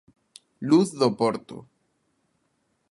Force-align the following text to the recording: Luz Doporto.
Luz 0.69 0.87
Doporto. 1.03 1.57